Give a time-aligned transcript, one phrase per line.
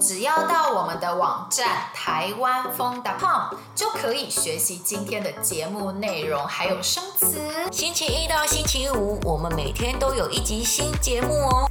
[0.00, 7.38] 只要到我们的网站台湾疯 .com 就可以学习今天的节目内容，还有生词。
[7.70, 11.68] 星期一到星期五，我们每天都有一集新节目哦。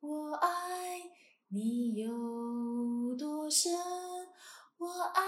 [0.00, 0.48] 我爱
[1.50, 2.08] 你有
[3.18, 3.72] 多深？
[4.78, 5.22] 我爱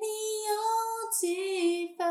[0.00, 0.06] 你
[0.50, 0.56] 有
[1.20, 2.04] 几分？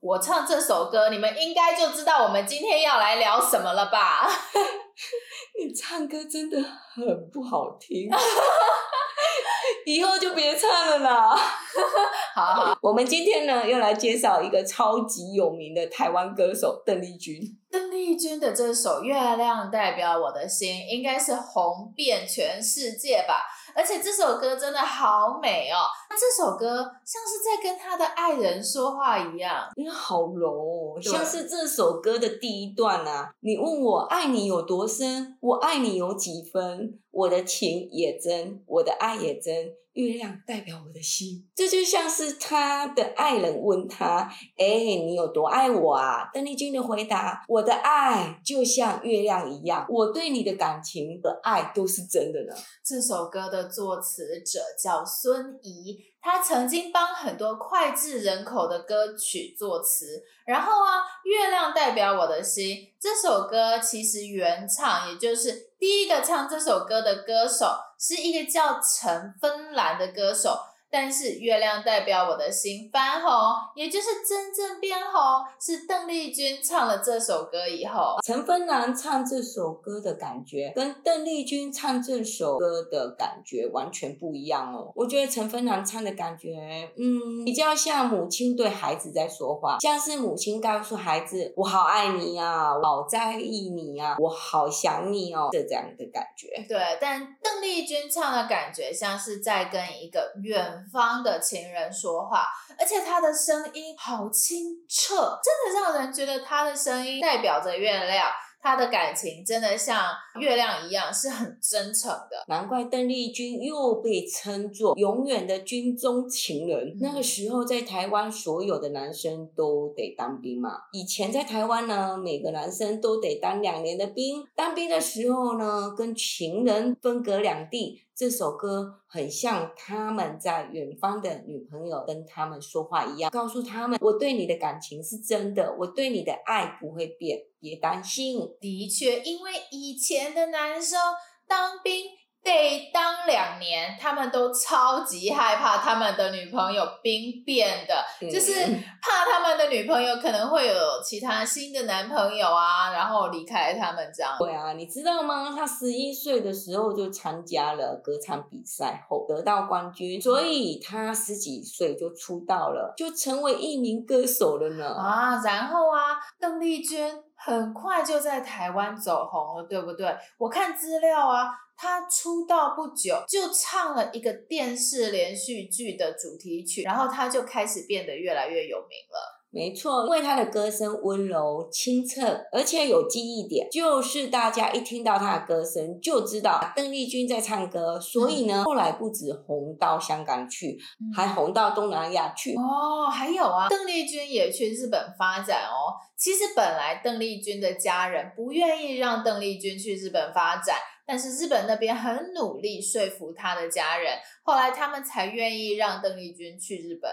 [0.00, 4.28] 我唱这首歌，你们应该就知道我们今天要来聊什么了吧？
[5.58, 8.08] 你唱歌真的很不好听，
[9.86, 11.36] 以后就别唱了啦。
[12.34, 17.40] 好好，我们今天呢，又来介绍一个超级有名的台湾歌手邓丽君。
[17.70, 23.44] 邓丽君的这首《月亮代表我的心》，应该是红遍全世界吧？
[23.74, 25.76] 而且这首歌真的好美哦！
[26.10, 33.32] 那这首歌像是在跟他的爱人说话一样，你好柔哦，像是这首歌的第一段啊。
[33.40, 36.98] 你问我爱你有多深，我爱你有几分？
[37.12, 39.74] 我的情也真，我的爱也真。
[39.92, 44.66] 月亮代表我的心，这就像是他的爱人问他：“哎，
[45.04, 60.22] 你有多爱我啊？”邓丽君的回答：“我的爱就像月亮一样，我对你的感情的爱都是真的呢。”这首歌的作词者叫孙怡，他曾经帮很多脍炙人口的歌曲作词。
[60.46, 70.58] 然后啊，《月亮代表我的心》这首歌其实原唱，也就是第一个唱这首歌的歌手，是一个叫陈芬兰的歌手。
[70.92, 73.30] 但是月亮代表我的心翻红，
[73.74, 84.92] 也就是真正变红，是邓丽君唱了这首歌以后，陈芬兰唱这首歌的感觉跟邓丽君唱这首歌的感觉完全不一样哦。
[84.94, 86.58] 我觉得陈芬兰唱的感觉，
[86.98, 96.48] 嗯，比较像母亲对孩子在说话，像是母亲告诉孩子：“我好爱你啊，我好在意你啊，我好想你哦。”这这样的感觉。
[96.68, 100.81] 对，但邓丽君唱的感觉像是在跟一个远。
[100.90, 102.46] 方的情人说话，
[102.78, 108.26] 而且他的声音好清澈，真的让人觉得他的声音代表着月亮。
[108.64, 110.00] 他的感情真的像
[110.38, 112.44] 月亮一样，是很真诚的。
[112.46, 116.90] 难怪邓丽君又被称作永远的军中情人。
[116.90, 116.98] 嗯。
[117.00, 120.78] 那个时候在台湾，所有的男生都得当兵嘛。
[120.92, 124.44] 以前在台湾呢，每个男生都得当两年的兵。
[124.54, 128.00] 当兵的时候呢，跟情人分隔两地。
[128.14, 138.40] 这首歌很像他们在远方的女朋友跟他们说话一样，告诉他们：我对你的感情是真的，我对你的爱不会变，别担心。
[138.60, 140.98] 的确，因为以前的男生
[141.46, 142.04] 当兵。
[142.44, 148.52] 得当两年，他们都超级害怕他们的女朋友兵变的，嗯，就 是
[149.00, 154.34] 怕他们的女朋友可能会有其他新的男朋友啊，然后离开他们这样。
[154.38, 155.54] 对啊，你知道吗？
[155.56, 164.88] 他十一岁的时候就参加了歌唱比赛后得到冠军，所以他十几岁就出道了，就成为一名歌手了呢。
[164.88, 170.12] 啊，然后啊，邓丽君很快就在台湾走红了，对不对？
[170.38, 171.48] 我看资料啊。
[171.82, 179.42] 他出道不久就唱了一个电视连续剧的主题曲，然后他就开始变得越来越有名了。
[179.50, 182.22] 没错，因为他的歌声温柔清澈，
[182.52, 188.00] 而且有记忆点，就是大家一听到他的歌声就知道邓丽君在唱歌。
[188.00, 190.78] 所以呢，后来不止红到香港去，
[191.14, 192.54] 还红到东南亚去。
[192.54, 195.98] 哦，还有啊，邓丽君也去日本发展哦。
[196.16, 207.10] 其实本来邓丽君的家人不愿意让邓丽君去日本发展，但是日本那边很努力说服他的家人，后来他们才愿意让邓丽君去日本。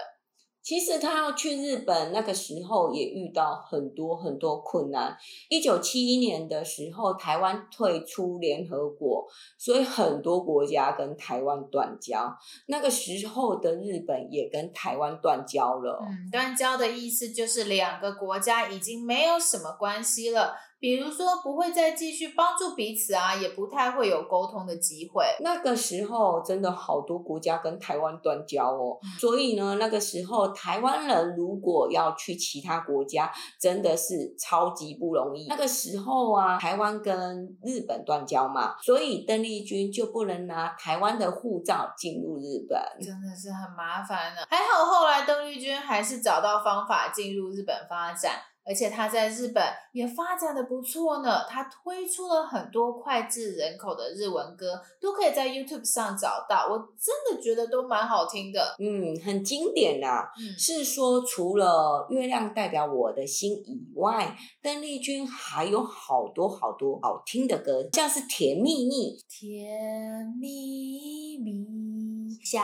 [0.62, 5.16] 其实他要去日本那个时候也遇到很多很多困难。
[5.48, 12.36] 一九七一年的时候，台湾退出联合国，所以很多国家跟台湾断交。
[12.66, 15.98] 那个时候的日本也跟台湾断交了。
[16.02, 20.54] 嗯，断交的意思就是两个国家已经没有什么关系了。
[20.80, 25.24] 比如说不会再继续帮助彼此啊，也不太会有沟通的机会。
[25.40, 35.46] 那个时候真的好多国家跟台湾断交哦，所以呢，那个时候台湾人如果要去其他国家，真的是超级不容易。
[35.48, 44.46] 那个时候啊，台湾跟日本断交嘛，所以邓丽君就不能拿台湾的护照进入日本，真的是很麻烦的。
[44.48, 48.32] 还好后来邓丽君还是找到方法进入日本发展。
[48.70, 49.60] 而且他在日本
[49.92, 51.44] 也发展的不错呢。
[51.48, 56.68] 他推出了很多脍炙人口的日文歌，都可以在 YouTube 上找到。
[56.70, 60.30] 我真的觉得都蛮好听的，嗯，很经典啊。
[60.38, 69.18] 嗯，是说除了《月亮代表我的心》以外，邓丽君还有好多好多好听的歌，像是《甜蜜蜜》。
[69.28, 72.60] 甜蜜蜜，小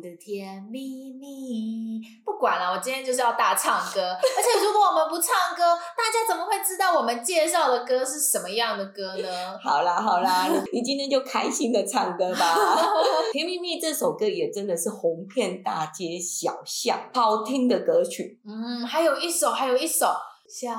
[0.00, 2.00] 的甜蜜蜜。
[2.24, 4.00] 不管了，我今天就是要大唱歌。
[4.12, 5.62] 而且如果我们不唱歌，
[5.96, 9.58] 大家怎么会知道我们介绍的歌是什么样的歌呢？
[9.62, 12.54] 好 啦好啦， 你今天就开心的唱歌吧。
[13.32, 18.40] 《甜蜜蜜》这首歌也真的是红遍大街小巷，好听的歌曲。
[18.46, 20.06] 嗯，还有一首，还有一首。
[20.46, 20.70] 小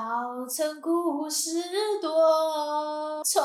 [0.48, 1.60] 城故事
[2.00, 3.42] 多，充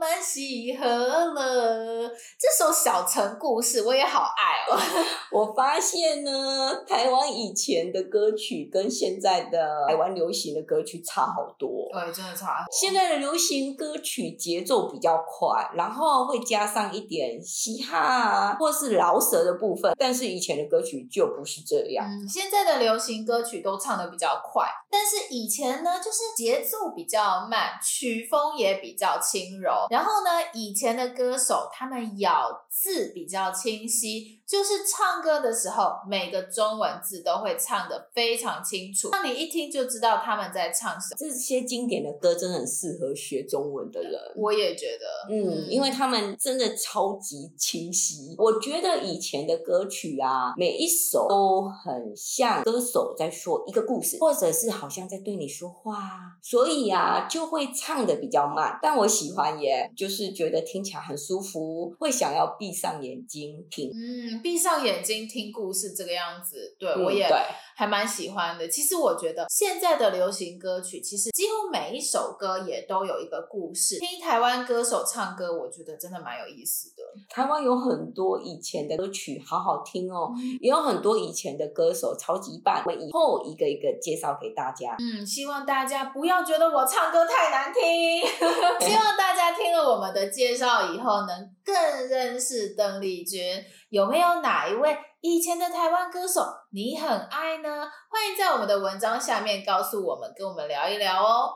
[0.00, 2.08] 满喜和乐。
[2.36, 4.76] 这首《小城故事》我也好爱哦。
[5.30, 11.88] 我发现呢，台湾以前的歌曲跟现在的台湾流行的歌曲差好多。
[11.92, 12.64] 对，真的差。
[12.72, 19.94] 现在的流行歌曲节奏比较快，然后会加上一点嘻哈啊，或是饶舌的部分。
[19.96, 22.04] 但是以前的歌曲就不是这样。
[22.04, 25.59] 嗯，现在的流行歌曲都唱的比较快，但是以前。
[25.60, 29.86] 以前呢，就是节奏比较慢，曲风也比较轻柔。
[29.90, 41.16] 然后呢，以前的歌手他们咬字比较清晰，就是唱歌的时候，每个中文字都会唱得非常清楚，让你一听就知道他们在唱什么。
[41.18, 44.18] 这些经典的歌真的很适合学中文的人。
[44.36, 48.34] 我也觉得，嗯，因为他们真的超级清晰。
[48.38, 55.49] 我觉得以前的歌曲啊，每一首都很像歌手在说一个故事，或者是好像在对你。
[55.50, 63.90] 说话，所以啊，就会唱的比较慢，但我喜欢耶，就是觉得听起来很舒服，会想要闭上眼睛听。
[63.90, 67.28] 嗯，闭上眼睛听故事这个样子，对，嗯，我也
[67.74, 68.68] 还蛮喜欢的。
[68.68, 73.98] 其实我觉得现在的流行歌曲，其实几乎每一首歌也都有一个故事。
[73.98, 77.02] 听台湾歌手唱歌，我觉得真的蛮有意思的。
[77.28, 84.96] 台湾有很多以前的歌曲，好好听哦，嗯，也有很多以前的歌手超级棒，我以后一个一个介绍给大家。
[84.98, 85.26] 嗯。
[85.40, 88.20] 希望大家不要觉得我唱歌太难听。
[88.86, 91.74] 希望大家听了我们的介绍以后，能更
[92.10, 93.40] 认识邓丽君。
[93.88, 96.42] 有没有哪一位以前的台湾歌手
[96.74, 97.88] 你很爱呢？
[98.10, 101.54] 欢迎在我们的文章下面告诉我们，跟我们聊一聊哦。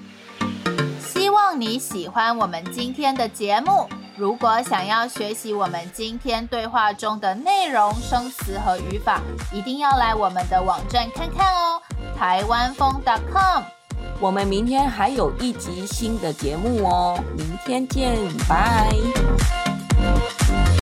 [1.00, 3.88] 希望你喜欢我们今天的节目。
[4.18, 11.80] 如果想要学习我们今天对话中的内容、生词和语法，一定要来我们的网站看看哦。
[12.20, 13.00] 台湾风
[13.32, 13.62] .com，
[14.20, 18.14] 我们明天还有一集新的节目哦，明天见，
[18.46, 18.90] 拜。